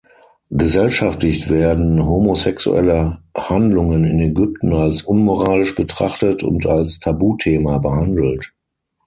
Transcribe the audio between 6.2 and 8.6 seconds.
und als Tabuthema behandelt.